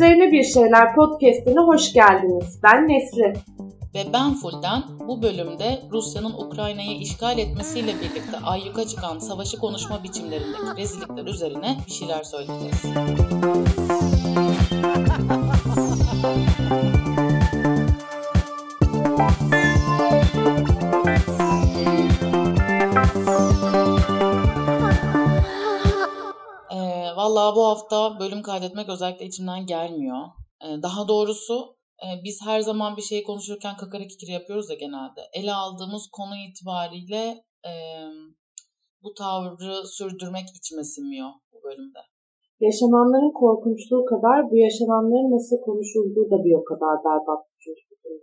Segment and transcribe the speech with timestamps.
[0.00, 2.60] Üzerine Bir Şeyler podcastine hoş geldiniz.
[2.62, 3.32] Ben Nesli.
[3.94, 10.76] Ve ben Fulden bu bölümde Rusya'nın Ukrayna'yı işgal etmesiyle birlikte ayyuka çıkan savaşı konuşma biçimlerindeki
[10.76, 12.82] rezillikler üzerine bir şeyler söyleyeceğiz.
[27.56, 30.20] Bu hafta bölüm kaydetmek özellikle içimden gelmiyor.
[30.62, 35.20] Ee, daha doğrusu e, biz her zaman bir şey konuşurken kakara kikiri yapıyoruz ya genelde.
[35.32, 37.44] Ele aldığımız konu itibariyle
[39.02, 42.02] bu tavrı sürdürmek içime sinmiyor bu bölümde.
[42.66, 47.56] Yaşananların korkunçluğu kadar bu yaşananların nasıl konuşulduğu da bir o kadar berbat bu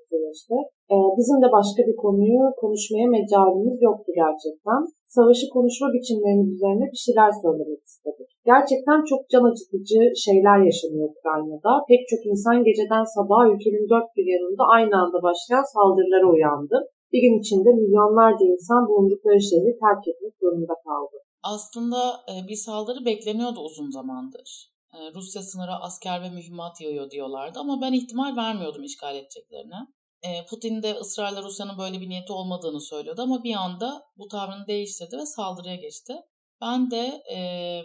[0.09, 0.55] süreçte.
[0.91, 4.81] Ee, bizim de başka bir konuyu konuşmaya mecalimiz yoktu gerçekten.
[5.15, 8.29] Savaşı konuşma biçimlerimiz üzerine bir şeyler söylemek istedik.
[8.51, 11.71] Gerçekten çok can acıtıcı şeyler yaşanıyor Ukrayna'da.
[11.89, 16.75] Pek çok insan geceden sabaha ülkenin dört bir yanında aynı anda başlayan saldırılara uyandı.
[17.13, 21.17] Bir gün içinde milyonlarca insan bulundukları şehri terk etmek zorunda kaldı.
[21.53, 21.99] Aslında
[22.31, 24.49] e, bir saldırı bekleniyordu uzun zamandır.
[24.95, 29.79] E, Rusya sınıra asker ve mühimmat yağıyor diyorlardı ama ben ihtimal vermiyordum işgal edeceklerine.
[30.23, 34.67] E, Putin de ısrarla Rusya'nın böyle bir niyeti olmadığını söylüyordu ama bir anda bu tavrını
[34.67, 36.13] değiştirdi ve saldırıya geçti.
[36.61, 37.37] Ben de e,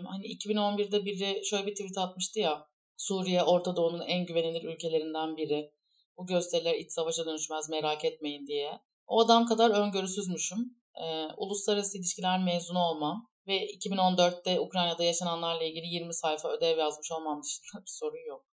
[0.06, 2.66] hani 2011'de biri şöyle bir tweet atmıştı ya.
[2.96, 5.72] Suriye Orta Doğu'nun en güvenilir ülkelerinden biri.
[6.18, 8.80] Bu gösteriler iç savaşa dönüşmez merak etmeyin diye.
[9.06, 10.76] O adam kadar öngörüsüzmüşüm.
[10.94, 17.42] E, uluslararası ilişkiler mezunu olmam ve 2014'te Ukrayna'da yaşananlarla ilgili 20 sayfa ödev yazmış olmam
[17.42, 18.51] dışında bir sorun yok.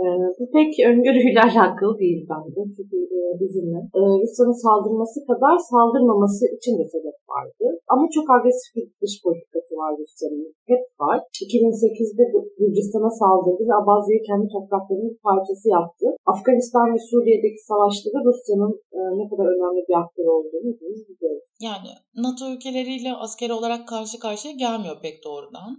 [0.00, 0.04] Ee,
[0.38, 2.60] bu pek öngörüyle alakalı değil bence.
[2.76, 7.66] Çünkü e, bizimle e, Rusya'nın saldırması kadar saldırmaması için de sebep vardı.
[7.92, 10.46] Ama çok agresif bir dış politikası var Rusya'nın.
[10.72, 11.18] Hep var.
[11.44, 12.24] 2008'de
[12.58, 16.06] Gürcistan'a saldırdı ve Abazya'yı kendi topraklarının bir parçası yaptı.
[16.32, 21.46] Afganistan ve Suriye'deki savaşta da Rusya'nın e, ne kadar önemli bir aktör olduğunu hepimiz biliyoruz.
[21.68, 21.90] Yani
[22.26, 25.70] NATO ülkeleriyle askeri olarak karşı karşıya gelmiyor pek doğrudan.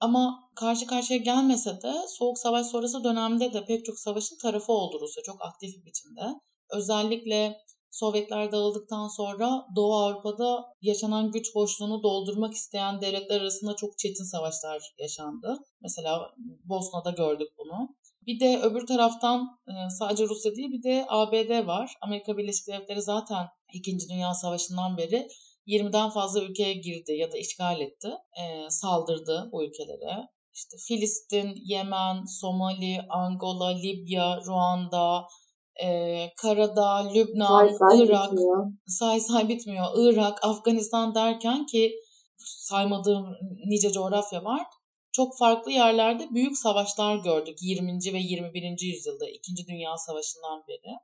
[0.00, 4.98] Ama karşı karşıya gelmese de Soğuk Savaş sonrası dönemde de pek çok savaşın tarafı oldu
[5.00, 6.40] Rusya çok aktif bir biçimde.
[6.70, 7.56] Özellikle
[7.90, 14.82] Sovyetler dağıldıktan sonra Doğu Avrupa'da yaşanan güç boşluğunu doldurmak isteyen devletler arasında çok çetin savaşlar
[14.98, 15.58] yaşandı.
[15.80, 16.30] Mesela
[16.64, 17.96] Bosna'da gördük bunu.
[18.26, 21.94] Bir de öbür taraftan e, sadece Rusya değil bir de ABD var.
[22.02, 23.98] Amerika Birleşik Devletleri zaten 2.
[24.10, 25.28] Dünya Savaşı'ndan beri
[25.68, 28.08] 20'den fazla ülkeye girdi ya da işgal etti.
[28.40, 30.28] E, saldırdı bu ülkelere.
[30.54, 35.26] İşte Filistin, Yemen, Somali, Angola, Libya, Ruanda,
[35.84, 38.72] e, Karadağ, Lübnan, say, say Irak, bitmiyor.
[38.86, 39.86] say say bitmiyor.
[39.96, 41.92] Irak, Afganistan derken ki
[42.38, 43.26] saymadığım
[43.66, 44.66] nice coğrafya var.
[45.12, 47.92] Çok farklı yerlerde büyük savaşlar gördük 20.
[48.12, 48.82] ve 21.
[48.82, 49.66] yüzyılda 2.
[49.68, 50.94] Dünya Savaşı'ndan beri.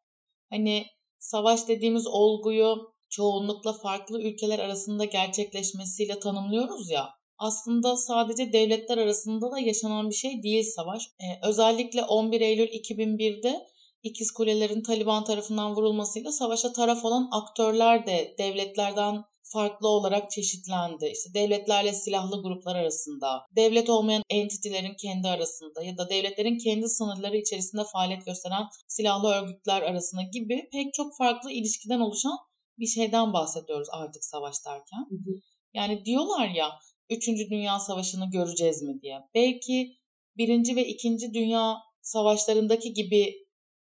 [0.51, 0.87] Hani
[1.19, 7.09] savaş dediğimiz olguyu çoğunlukla farklı ülkeler arasında gerçekleşmesiyle tanımlıyoruz ya.
[7.39, 11.03] Aslında sadece devletler arasında da yaşanan bir şey değil savaş.
[11.21, 13.67] Ee, özellikle 11 Eylül 2001'de
[14.03, 21.07] İkiz Kulelerin Taliban tarafından vurulmasıyla savaşa taraf olan aktörler de devletlerden farklı olarak çeşitlendi.
[21.07, 27.37] İşte devletlerle silahlı gruplar arasında, devlet olmayan entitilerin kendi arasında ya da devletlerin kendi sınırları
[27.37, 32.39] içerisinde faaliyet gösteren silahlı örgütler arasında gibi pek çok farklı ilişkiden oluşan
[32.79, 35.07] bir şeyden bahsediyoruz artık savaş derken.
[35.11, 35.41] Hı hı.
[35.75, 36.79] Yani diyorlar ya
[37.11, 37.29] 3.
[37.51, 39.21] Dünya Savaşı'nı göreceğiz mi diye.
[39.35, 39.97] Belki
[40.37, 40.77] 1.
[40.77, 41.35] ve 2.
[41.35, 43.35] Dünya Savaşlarındaki gibi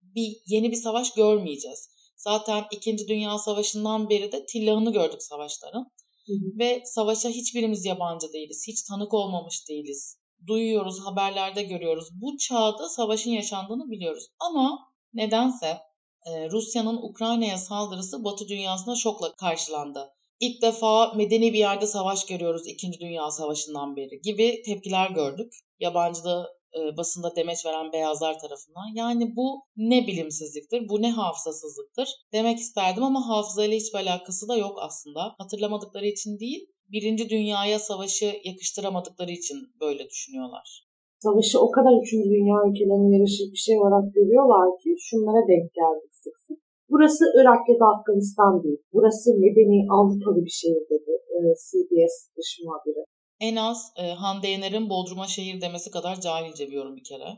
[0.01, 1.89] bir yeni bir savaş görmeyeceğiz.
[2.17, 3.07] Zaten 2.
[3.07, 5.91] Dünya Savaşı'ndan beri de tillahını gördük savaşların.
[6.27, 6.59] Hı hı.
[6.59, 8.63] Ve savaşa hiçbirimiz yabancı değiliz.
[8.67, 10.17] Hiç tanık olmamış değiliz.
[10.47, 12.07] Duyuyoruz, haberlerde görüyoruz.
[12.11, 14.27] Bu çağda savaşın yaşandığını biliyoruz.
[14.39, 14.79] Ama
[15.13, 15.77] nedense
[16.27, 20.13] Rusya'nın Ukrayna'ya saldırısı Batı dünyasında şokla karşılandı.
[20.39, 22.99] İlk defa medeni bir yerde savaş görüyoruz 2.
[22.99, 25.53] Dünya Savaşı'ndan beri gibi tepkiler gördük.
[25.79, 28.95] Yabancıda e, basında demeç veren beyazlar tarafından.
[28.95, 34.77] Yani bu ne bilimsizliktir, bu ne hafızasızlıktır demek isterdim ama hafızayla hiçbir alakası da yok
[34.81, 35.35] aslında.
[35.37, 40.90] Hatırlamadıkları için değil, Birinci Dünya'ya savaşı yakıştıramadıkları için böyle düşünüyorlar
[41.23, 42.13] savaşı o kadar 3.
[42.35, 46.59] Dünya ülkelerinin yarışık bir şey olarak görüyorlar ki şunlara denk geldik sık sık.
[46.91, 48.81] Burası Irak ya da Afganistan değil.
[48.93, 53.03] Burası medeni Avrupalı bir şehir dedi e, CBS dış muhabiri.
[53.47, 57.29] En az e, Hande Yener'in Bodrum'a şehir demesi kadar cahilce bir yorum bir kere.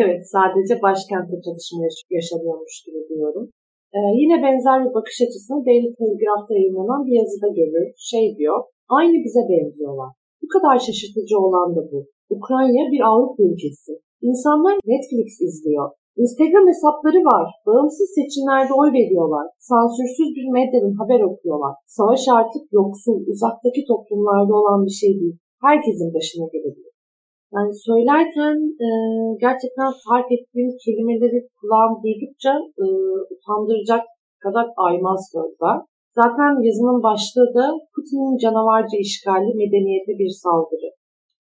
[0.00, 1.80] evet sadece başkentte çalışma
[2.18, 3.46] yaşanıyormuş gibi diyorum.
[3.94, 7.86] Ee, yine benzer bir bakış açısını Daily Telegraph'ta yayınlanan bir yazıda görür.
[8.10, 8.58] Şey diyor,
[8.88, 10.12] aynı bize benziyorlar.
[10.42, 11.98] Bu kadar şaşırtıcı olan da bu.
[12.36, 13.92] Ukrayna bir Avrupa ülkesi.
[14.28, 15.86] İnsanlar Netflix izliyor.
[16.22, 17.46] Instagram hesapları var.
[17.66, 19.46] Bağımsız seçimlerde oy veriyorlar.
[19.70, 21.74] Sansürsüz bir medyanın haber okuyorlar.
[21.96, 25.36] Savaş artık yoksul, uzaktaki toplumlarda olan bir şey değil.
[25.66, 26.90] Herkesin başına gelebilir.
[27.54, 28.56] Yani söylerken
[28.86, 28.88] e,
[29.44, 32.52] gerçekten fark ettiğim kelimeleri kulağım duydukça
[32.82, 32.86] e,
[33.34, 34.02] utandıracak
[34.44, 35.78] kadar aymaz sözler.
[36.18, 37.64] Zaten yazının başlığı da
[37.94, 40.90] Putin'in canavarca işgali medeniyete bir saldırı.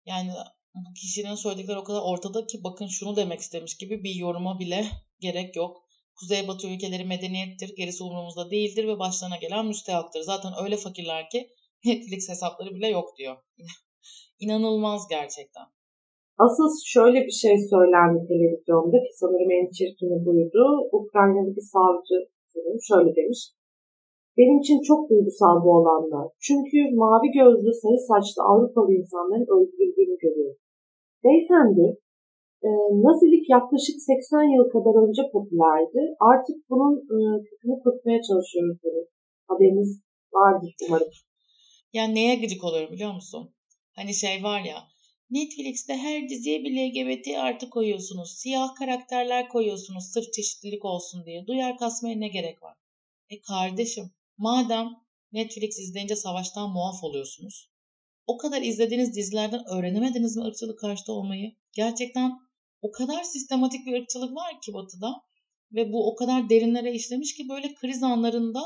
[0.06, 0.30] Yani
[0.75, 4.80] bu kişinin söyledikleri o kadar ortada ki bakın şunu demek istemiş gibi bir yoruma bile
[5.19, 5.74] gerek yok.
[6.19, 10.22] Kuzeybatı ülkeleri medeniyettir, gerisi umurumuzda değildir ve başlarına gelen müstehaktır.
[10.22, 11.50] Zaten öyle fakirler ki
[11.86, 13.36] Netflix hesapları bile yok diyor.
[14.40, 15.68] İnanılmaz gerçekten.
[16.38, 20.63] Asıl şöyle bir şey söylendi televizyonda ki sanırım en çirkini buydu.
[20.92, 22.18] Ukraynalı bir savcı
[22.90, 23.56] şöyle demiş.
[24.38, 26.28] Benim için çok duygusal bu olanlar.
[26.48, 30.60] Çünkü mavi gözlü sarı saçlı Avrupalı insanların öldürüldüğünü görüyorum.
[31.24, 31.86] Beyefendi,
[32.68, 32.69] e,
[33.06, 36.01] Nazilik yaklaşık 80 yıl kadar önce popülerdi.
[36.31, 37.18] Artık bunun e,
[37.48, 38.78] kökünü kurtmaya çalışıyoruz.
[38.84, 39.01] Dedi.
[39.48, 40.01] Haberiniz
[40.34, 41.12] vardır umarım.
[41.94, 43.44] Yani neye gıcık oluyorum biliyor musun?
[43.95, 44.78] Hani şey var ya,
[45.31, 48.30] Netflix'te her diziye bir LGBT artı koyuyorsunuz.
[48.38, 51.48] Siyah karakterler koyuyorsunuz sırf çeşitlilik olsun diye.
[51.48, 52.75] Duyar kasmaya ne gerek var?
[53.30, 54.88] E kardeşim Madem
[55.31, 57.72] Netflix izleyince savaştan muaf oluyorsunuz.
[58.28, 61.51] O kadar izlediğiniz dizilerden öğrenemediniz mi ırkçılık karşıtı olmayı?
[61.75, 62.31] Gerçekten
[62.81, 65.10] o kadar sistematik bir ırkçılık var ki batıda
[65.75, 68.62] ve bu o kadar derinlere işlemiş ki böyle kriz anlarında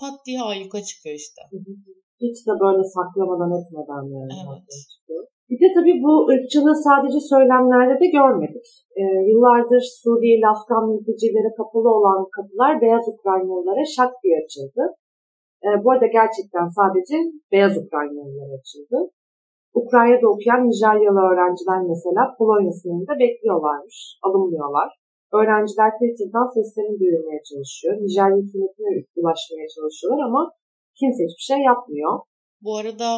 [0.00, 1.40] pat diye ayyuka çıkıyor işte.
[2.24, 4.32] Hiç de böyle saklamadan etmeden yani.
[4.42, 4.64] Evet.
[5.50, 8.66] Bir de tabii bu ırkçılığı sadece söylemlerde de görmedik.
[8.98, 14.82] Ee, yıllardır Suriyeli Afgan mültecilere kapalı olan kapılar beyaz Ukraynalılara şak diye açıldı.
[15.64, 17.16] E, bu arada gerçekten sadece
[17.52, 18.98] beyaz Ukraynalılar açıldı.
[19.80, 24.88] Ukrayna'da okuyan Nijeryalı öğrenciler mesela Polonya sınırında bekliyorlarmış, alınmıyorlar.
[25.38, 27.92] Öğrenciler Twitter'dan seslerini duyurmaya çalışıyor.
[28.02, 30.42] Nijerya hükümetine ulaşmaya çalışıyorlar ama
[30.98, 32.12] kimse hiçbir şey yapmıyor.
[32.64, 33.08] Bu arada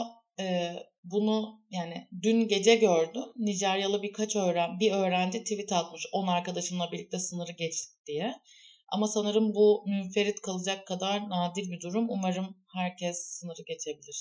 [0.42, 0.46] e,
[1.04, 1.36] bunu
[1.70, 3.26] yani dün gece gördüm.
[3.36, 8.34] Nijeryalı birkaç öğren bir öğrenci tweet atmış 10 arkadaşımla birlikte sınırı geçtik diye.
[8.94, 12.06] Ama sanırım bu münferit kalacak kadar nadir bir durum.
[12.14, 12.48] Umarım
[12.78, 14.18] herkes sınırı geçebilir.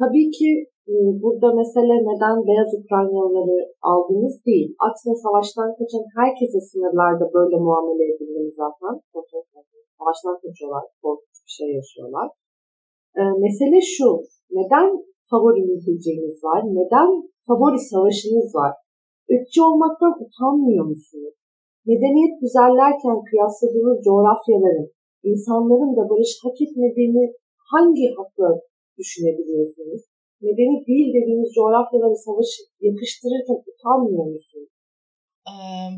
[0.00, 0.50] Tabii ki
[0.90, 3.58] e, burada mesele neden beyaz Ukraynalıları
[3.90, 4.68] aldığınız değil.
[4.86, 8.94] Aksine savaştan kaçan herkese sınırlarda böyle muamele edildiğini zaten.
[9.98, 12.28] Savaştan kaçıyorlar, korkunç bir şey yaşıyorlar.
[13.18, 14.08] E, mesele şu,
[14.58, 14.88] neden
[15.30, 16.60] favori mülteciniz var?
[16.78, 17.10] Neden
[17.48, 18.72] favori savaşınız var?
[19.32, 21.34] Ülkçü olmaktan utanmıyor musunuz?
[21.90, 24.88] Medeniyet güzellerken kıyasladığınız coğrafyaların,
[25.30, 27.24] insanların da barış hak etmediğini
[27.72, 28.50] hangi hakla
[28.98, 30.02] düşünebiliyorsunuz?
[30.40, 34.68] Medeni değil dediğiniz coğrafyalara savaşı yakıştırırken utanmıyor musunuz?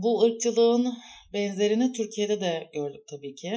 [0.03, 0.87] Bu ırkçılığın
[1.33, 3.51] benzerini Türkiye'de de gördük tabii ki.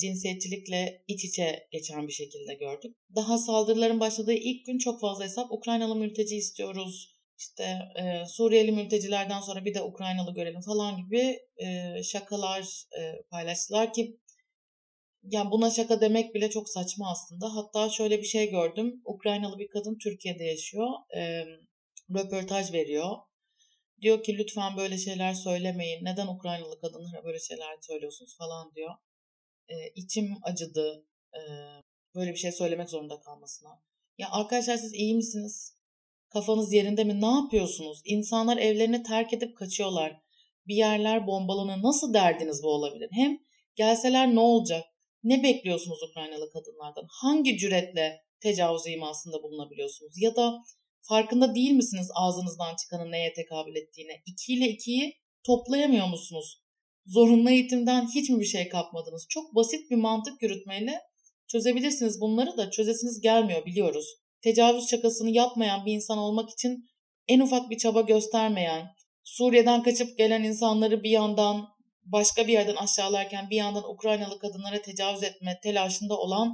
[0.00, 2.96] Cinsiyetçilikle iç içe geçen bir şekilde gördük.
[3.16, 9.40] Daha saldırıların başladığı ilk gün çok fazla hesap Ukraynalı mülteci istiyoruz, işte e, Suriyeli mültecilerden
[9.40, 14.20] sonra bir de Ukraynalı görelim falan gibi e, şakalar e, paylaştılar ki
[15.30, 17.56] yani buna şaka demek bile çok saçma aslında.
[17.56, 19.02] Hatta şöyle bir şey gördüm.
[19.04, 20.88] Ukraynalı bir kadın Türkiye'de yaşıyor.
[21.16, 21.44] E,
[22.14, 23.16] röportaj veriyor.
[24.00, 26.04] Diyor ki lütfen böyle şeyler söylemeyin.
[26.04, 28.94] Neden Ukraynalı kadınlara böyle şeyler söylüyorsunuz falan diyor.
[29.68, 31.06] E, içim acıdı.
[31.34, 31.40] E,
[32.14, 33.82] böyle bir şey söylemek zorunda kalmasına.
[34.18, 35.73] Ya arkadaşlar siz iyi misiniz?
[36.34, 37.20] Kafanız yerinde mi?
[37.20, 38.02] Ne yapıyorsunuz?
[38.04, 40.20] İnsanlar evlerini terk edip kaçıyorlar.
[40.66, 41.82] Bir yerler bombalanıyor.
[41.82, 43.08] Nasıl derdiniz bu olabilir?
[43.12, 43.38] Hem
[43.76, 44.84] gelseler ne olacak?
[45.22, 47.06] Ne bekliyorsunuz Ukraynalı kadınlardan?
[47.10, 50.12] Hangi cüretle tecavüz imasında bulunabiliyorsunuz?
[50.16, 50.62] Ya da
[51.02, 54.22] farkında değil misiniz ağzınızdan çıkanın neye tekabül ettiğine?
[54.26, 55.14] 2 ile 2'yi
[55.46, 56.62] toplayamıyor musunuz?
[57.06, 59.26] Zorunlu eğitimden hiç mi bir şey kapmadınız?
[59.28, 61.00] Çok basit bir mantık yürütmeyle
[61.48, 66.72] çözebilirsiniz bunları da çözesiniz gelmiyor biliyoruz tecavüz şakasını yapmayan bir insan olmak için
[67.28, 68.82] en ufak bir çaba göstermeyen,
[69.24, 71.56] Suriye'den kaçıp gelen insanları bir yandan
[72.16, 76.48] başka bir yerden aşağılarken bir yandan Ukraynalı kadınlara tecavüz etme telaşında olan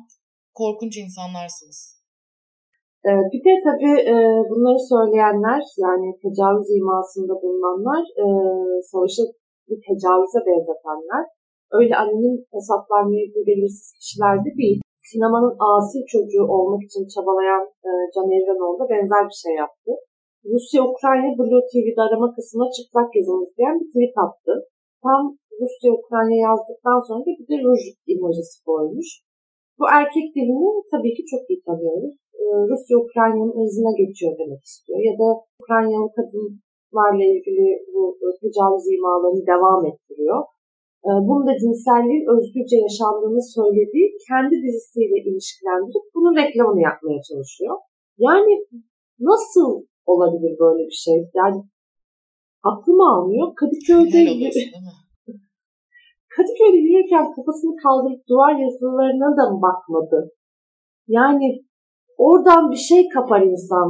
[0.54, 2.00] korkunç insanlarsınız.
[3.06, 4.14] Ee, bir de tabii e,
[4.50, 8.26] bunları söyleyenler yani tecavüz imasında bulunanlar e,
[8.90, 9.23] savaşı
[9.68, 11.25] bir tecavüze benzetenler
[11.78, 14.80] öyle anonim hesaplanmayı belirsiz kişiler de değil
[15.11, 19.90] sinemanın asi çocuğu olmak için çabalayan e, Can Evrenoğlu da benzer bir şey yaptı.
[20.52, 24.55] Rusya-Ukrayna Blue TV'de arama kısmına çıplak yazımız diyen bir tweet attı.
[25.05, 25.23] Tam
[25.61, 29.09] Rusya-Ukrayna yazdıktan sonra da bir de ruj emojisi koymuş.
[29.79, 32.17] Bu erkek dilini tabii ki çok iyi tanıyoruz.
[32.40, 34.99] e, Rusya Ukrayna'nın ırzına geçiyor demek istiyor.
[35.09, 35.29] Ya da
[35.61, 38.02] Ukraynalı kadınlarla ilgili bu
[38.43, 40.40] tecavüz imalarını devam ettiriyor.
[41.09, 47.76] E, bunu da cinselliğin özgürce yaşandığını söylediği kendi dizisiyle ilişkilendirip bunun reklamını yapmaya çalışıyor.
[48.26, 48.52] Yani
[49.30, 49.71] nasıl
[50.12, 51.19] olabilir böyle bir şey?
[51.40, 51.59] Yani
[52.71, 53.47] aklım almıyor.
[53.61, 54.19] Kadıköy'de
[56.35, 60.19] Kadıköy'de yürürken kafasını kaldırıp duvar yazılarına da bakmadı?
[61.09, 61.49] Yani
[62.19, 63.88] oradan bir şey kapar insan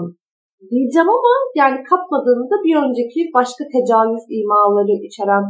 [0.71, 5.45] diyeceğim ama yani kapmadığında bir önceki başka tecavüz imaları içeren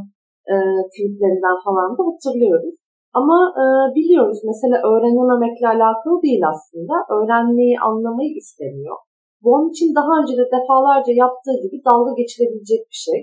[0.53, 0.55] e,
[0.93, 2.75] tweetlerinden falan da hatırlıyoruz.
[3.19, 3.65] Ama e,
[3.97, 6.95] biliyoruz mesela öğrenememekle alakalı değil aslında.
[7.17, 8.97] Öğrenmeyi, anlamayı istemiyor.
[9.43, 13.21] Bu onun için daha önce de defalarca yaptığı gibi dalga geçilebilecek bir şey.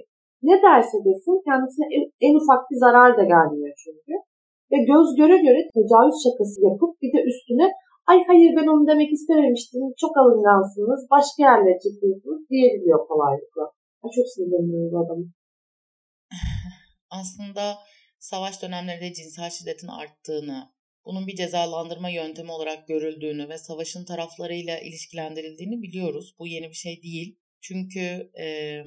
[0.50, 4.14] Ne derse desin kendisine en, en ufak bir zarar da gelmiyor çünkü.
[4.72, 7.68] Ve göz göre göre tecavüz şakası yapıp bir de üstüne
[8.12, 13.64] ay hayır ben onu demek istememiştim çok alıngansınız başka yerlere çıkıyorsunuz diyebiliyor kolaylıkla.
[14.00, 15.26] Ben çok sinirleniyorum adamı.
[17.10, 17.78] Aslında
[18.20, 20.74] savaş dönemlerinde cinsel şiddetin arttığını,
[21.06, 26.36] bunun bir cezalandırma yöntemi olarak görüldüğünü ve savaşın taraflarıyla ilişkilendirildiğini biliyoruz.
[26.40, 27.40] Bu yeni bir şey değil.
[27.62, 28.78] Çünkü e,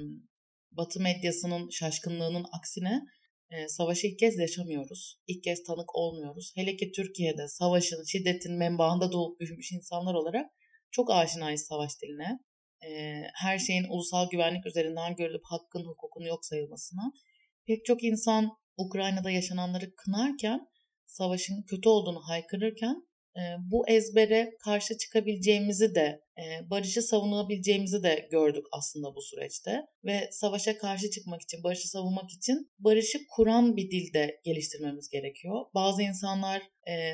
[0.70, 3.02] Batı medyasının şaşkınlığının aksine
[3.50, 5.20] e, savaşı ilk kez yaşamıyoruz.
[5.26, 6.52] İlk kez tanık olmuyoruz.
[6.56, 10.50] Hele ki Türkiye'de savaşın, şiddetin menbaında doğup büyümüş insanlar olarak
[10.90, 12.38] çok aşinayız savaş diline.
[12.82, 17.12] E, her şeyin ulusal güvenlik üzerinden görülüp hakkın, hukukun yok sayılmasına.
[17.66, 20.60] Pek çok insan Ukrayna'da yaşananları kınarken,
[21.06, 22.96] savaşın kötü olduğunu haykırırken
[23.58, 26.20] bu ezbere karşı çıkabileceğimizi de,
[26.70, 29.80] barışı savunabileceğimizi de gördük aslında bu süreçte.
[30.04, 35.66] Ve savaşa karşı çıkmak için, barışı savunmak için barışı kuran bir dilde geliştirmemiz gerekiyor.
[35.74, 36.62] Bazı insanlar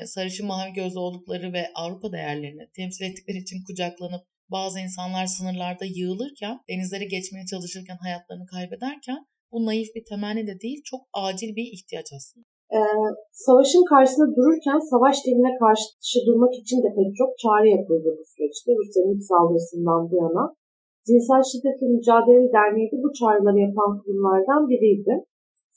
[0.05, 6.59] sarışın mavi gözlü oldukları ve Avrupa değerlerini temsil ettikleri için kucaklanıp bazı insanlar sınırlarda yığılırken,
[6.69, 12.07] denizleri geçmeye çalışırken hayatlarını kaybederken bu naif bir temenni de değil, çok acil bir ihtiyaç
[12.17, 12.45] aslında.
[12.75, 12.79] Ee,
[13.45, 18.69] savaşın karşısında dururken savaş diline karşı durmak için de pek çok çağrı yapıldı bu süreçte
[18.79, 20.43] Rusya'nın ilk saldırısından bu yana.
[21.07, 25.13] Cinsel Şiddetle Mücadele Derneği de bu çağrıları yapan kurumlardan biriydi.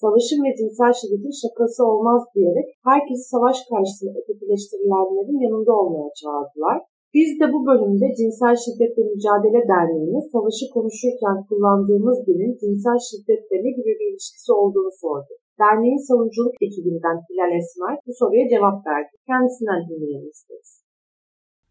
[0.02, 6.78] Savaşın ve cinsel şiddetin şakası olmaz diyerek herkesi savaş karşısında ötekileştirilenlerin yanında olmaya çağırdılar.
[7.14, 13.70] Biz de bu bölümde Cinsel Şiddetle Mücadele Derneği'ne savaşı konuşurken kullandığımız dilin cinsel şiddetle ne
[13.76, 15.38] gibi bir ilişkisi olduğunu sorduk.
[15.60, 19.12] Derneğin savunuculuk ekibinden Hilal Esmer bu soruya cevap verdi.
[19.26, 20.70] Kendisinden dinleyelim isteriz.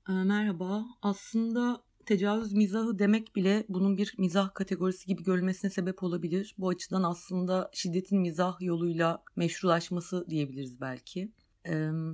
[0.09, 0.69] Ee, merhaba.
[1.01, 1.63] Aslında
[2.05, 6.55] tecavüz mizahı demek bile bunun bir mizah kategorisi gibi görülmesine sebep olabilir.
[6.57, 11.31] Bu açıdan aslında şiddetin mizah yoluyla meşrulaşması diyebiliriz belki.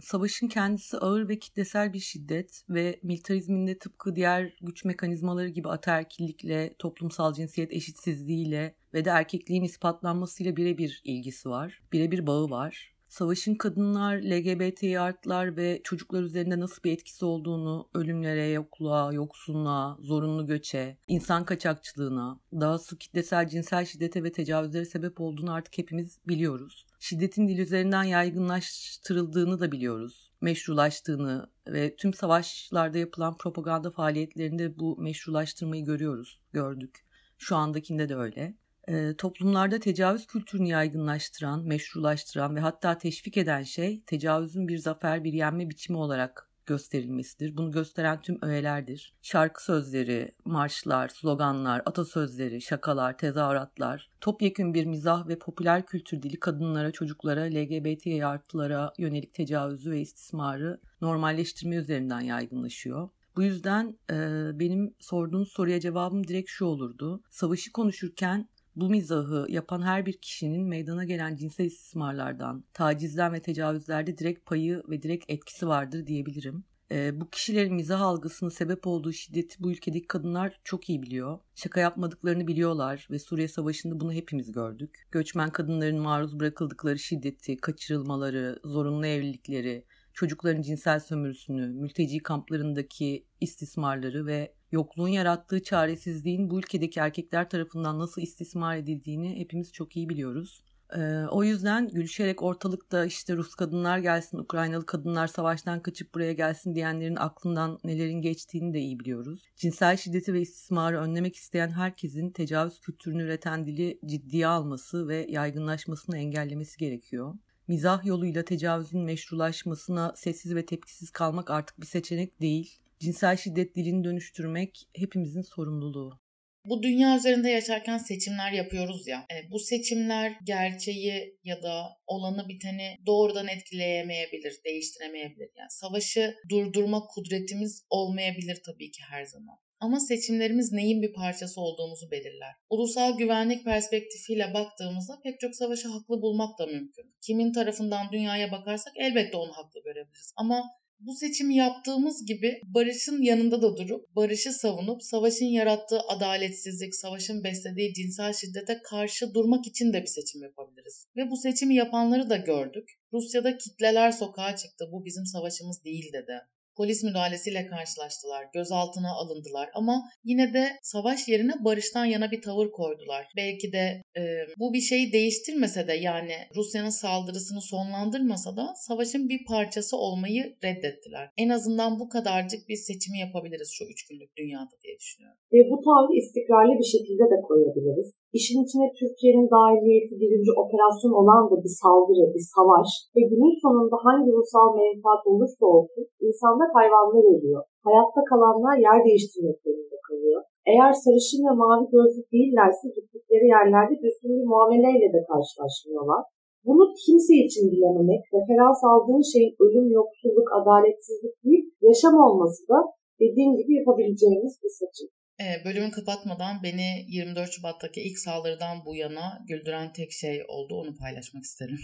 [0.04, 6.76] Savaşın kendisi ağır ve kitlesel bir şiddet ve militarizminde tıpkı diğer güç mekanizmaları gibi ataerkillikle,
[6.80, 11.82] toplumsal cinsiyet eşitsizliğiyle ve de erkekliğin ispatlanmasıyla birebir ilgisi var.
[11.94, 18.48] Birebir bağı var savaşın kadınlar, LGBT artılar ve çocuklar üzerinde nasıl bir etkisi olduğunu ölümlere,
[18.48, 25.54] yokluğa, yoksunluğa, zorunlu göçe, insan kaçakçılığına, daha sık kitlesel cinsel şiddete ve tecavüzlere sebep olduğunu
[25.54, 26.86] artık hepimiz biliyoruz.
[27.00, 30.32] Şiddetin dil üzerinden yaygınlaştırıldığını da biliyoruz.
[30.42, 37.06] Meşrulaştığını ve tüm savaşlarda yapılan propaganda faaliyetlerinde bu meşrulaştırmayı görüyoruz, gördük.
[37.38, 38.56] Şu andakinde de öyle
[38.88, 45.34] e, toplumlarda tecavüz kültürünü yaygınlaştıran, meşrulaştıran ve hatta teşvik eden şey tecavüzün bir zafer, bir
[45.34, 47.58] yenme biçimi olarak gösterilmesidir.
[47.58, 49.14] Bunu gösteren tüm öğelerdir.
[49.22, 56.92] Şarkı sözleri, marşlar, sloganlar, atasözleri, şakalar, tezahüratlar, topyekün bir mizah ve popüler kültür dili kadınlara,
[56.92, 63.10] çocuklara, LGBT artılara yönelik tecavüzü ve istismarı normalleştirme üzerinden yaygınlaşıyor.
[63.36, 64.16] Bu yüzden e,
[64.60, 67.24] benim sorduğunuz soruya cevabım direkt şu olurdu.
[67.30, 74.18] Savaşı konuşurken bu mizahı yapan her bir kişinin meydana gelen cinsel istismarlardan, tacizden ve tecavüzlerde
[74.18, 76.64] direkt payı ve direkt etkisi vardır diyebilirim.
[76.92, 81.40] E, bu kişilerin mizah algısının sebep olduğu şiddeti bu ülkedeki kadınlar çok iyi biliyor.
[81.56, 85.08] Şaka yapmadıklarını biliyorlar ve Suriye Savaşı'nda bunu hepimiz gördük.
[85.12, 94.54] Göçmen kadınların maruz bırakıldıkları şiddeti, kaçırılmaları, zorunlu evlilikleri, çocukların cinsel sömürüsünü, mülteci kamplarındaki istismarları ve
[94.72, 100.64] yokluğun yarattığı çaresizliğin bu ülkedeki erkekler tarafından nasıl istismar edildiğini hepimiz çok iyi biliyoruz.
[100.94, 106.76] Ee, o yüzden gülüşerek ortalıkta işte Rus kadınlar gelsin, Ukraynalı kadınlar savaştan kaçıp buraya gelsin
[106.76, 109.44] diyenlerin aklından nelerin geçtiğini de iyi biliyoruz.
[109.56, 116.18] Cinsel şiddeti ve istismarı önlemek isteyen herkesin tecavüz kültürünü üreten dili ciddiye alması ve yaygınlaşmasını
[116.18, 117.34] engellemesi gerekiyor.
[117.68, 124.04] Mizah yoluyla tecavüzün meşrulaşmasına sessiz ve tepkisiz kalmak artık bir seçenek değil cinsel şiddet dilini
[124.04, 126.20] dönüştürmek hepimizin sorumluluğu.
[126.66, 129.26] Bu dünya üzerinde yaşarken seçimler yapıyoruz ya.
[129.32, 135.50] E, bu seçimler gerçeği ya da olanı biteni doğrudan etkileyemeyebilir, değiştiremeyebilir.
[135.58, 139.58] Yani savaşı durdurma kudretimiz olmayabilir tabii ki her zaman.
[139.86, 142.54] Ama seçimlerimiz neyin bir parçası olduğumuzu belirler.
[142.70, 147.16] Ulusal güvenlik perspektifiyle baktığımızda pek çok savaşı haklı bulmak da mümkün.
[147.22, 150.34] Kimin tarafından dünyaya bakarsak elbette onu haklı görebiliriz.
[150.36, 150.64] Ama
[151.00, 157.94] bu seçimi yaptığımız gibi barışın yanında da durup barışı savunup savaşın yarattığı adaletsizlik, savaşın beslediği
[157.94, 161.08] cinsel şiddete karşı durmak için de bir seçim yapabiliriz.
[161.16, 162.92] Ve bu seçimi yapanları da gördük.
[163.14, 164.90] Rusya'da kitleler sokağa çıktı.
[164.92, 166.42] Bu bizim savaşımız değil dedi
[166.78, 173.28] polis müdahalesiyle karşılaştılar, gözaltına alındılar ama yine de savaş yerine barıştan yana bir tavır koydular.
[173.38, 174.22] Belki de e,
[174.60, 181.30] bu bir şeyi değiştirmese de yani Rusya'nın saldırısını sonlandırmasa da savaşın bir parçası olmayı reddettiler.
[181.38, 185.40] En azından bu kadarcık bir seçimi yapabiliriz şu üç günlük dünyada diye düşünüyorum.
[185.54, 188.10] Ve bu tavrı istikrarlı bir şekilde de koyabiliriz.
[188.38, 193.98] İşin içine Türkiye'nin dahiliyeti birinci operasyon olan da bir saldırı, bir savaş ve günün sonunda
[194.06, 197.62] hangi ulusal menfaat olursa olsun insanlar hayvanlar ölüyor.
[197.88, 200.42] Hayatta kalanlar yer değiştirmek zorunda kalıyor.
[200.72, 206.22] Eğer sarışın ve mavi gözlü değillerse gittikleri yerlerde düzgün bir muameleyle de karşılaşmıyorlar.
[206.68, 212.80] Bunu kimse için dilememek, referans aldığın şeyin ölüm, yoksulluk, adaletsizlik değil, yaşam olması da
[213.24, 215.10] dediğim gibi yapabileceğimiz bir seçim.
[215.40, 220.76] E, bölümü kapatmadan beni 24 Şubat'taki ilk saldırıdan bu yana güldüren tek şey oldu.
[220.76, 221.80] Onu paylaşmak isterim.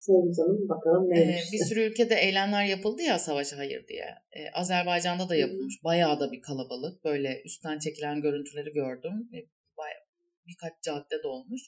[0.00, 1.48] Söyle canım bakalım neymiş.
[1.48, 4.04] Ee, bir sürü ülkede eylemler yapıldı ya savaşa hayır diye.
[4.32, 5.84] Ee, Azerbaycan'da da yapılmış.
[5.84, 7.04] Bayağı da bir kalabalık.
[7.04, 9.30] Böyle üstten çekilen görüntüleri gördüm.
[9.34, 9.46] Ee,
[9.76, 10.02] bayağı,
[10.46, 11.62] birkaç cadde dolmuş.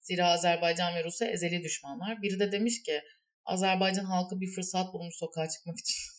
[0.00, 2.22] Zira Azerbaycan ve Rusya ezeli düşmanlar.
[2.22, 3.00] Biri de demiş ki
[3.44, 5.96] Azerbaycan halkı bir fırsat bulmuş sokağa çıkmak için.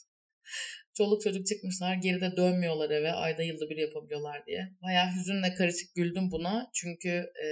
[1.00, 4.62] Çoluk çocuk çıkmışlar geride dönmüyorlar eve ayda yılda bir yapabiliyorlar diye.
[4.84, 6.70] Bayağı hüzünle karışık güldüm buna.
[6.74, 7.10] Çünkü
[7.46, 7.48] e,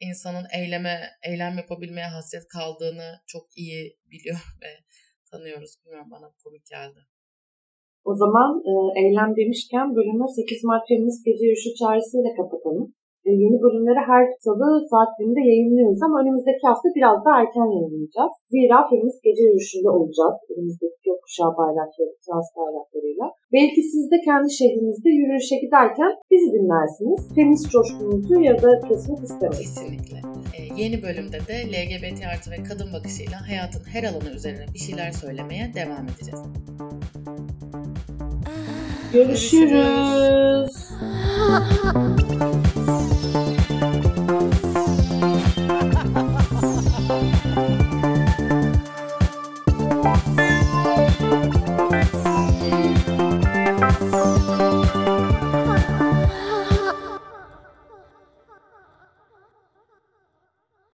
[0.00, 0.94] insanın eyleme,
[1.28, 4.70] eylem yapabilmeye hasret kaldığını çok iyi biliyor ve
[5.30, 5.72] tanıyoruz.
[5.80, 7.00] Bilmiyorum bana komik geldi.
[8.04, 8.72] O zaman e,
[9.02, 12.94] eylem demişken bölümü 8 Mart Feminist Gece Yürüyüşü çağrısıyla kapatalım.
[13.28, 18.32] E, yeni bölümleri her salı saat 1'inde yayınlıyoruz ama önümüzdeki hafta biraz daha erken yayınlayacağız.
[18.52, 20.36] Zira feminist gece yürüyüşünde olacağız.
[20.52, 23.26] Önümüzdeki gökkuşağı bayrakları, trans bayraklarıyla.
[23.56, 27.20] Belki siz de kendi şehrinizde yürüyüşe giderken bizi dinlersiniz.
[27.34, 29.74] Feminist coşkunuzu ya da kesmek istemeyiz.
[29.74, 30.18] Kesinlikle.
[30.56, 35.10] Ee, yeni bölümde de LGBT artı ve kadın bakışıyla hayatın her alanı üzerine bir şeyler
[35.22, 36.42] söylemeye devam edeceğiz.
[39.12, 39.70] Görüşürüz.
[40.52, 40.78] Görüşürüz.